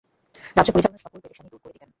রাজ্য 0.55 0.71
পরিচালনার 0.71 1.03
সকল 1.05 1.17
পেরেশানী 1.19 1.49
দূর 1.49 1.61
করে 1.63 1.73
দিতেন। 1.73 1.89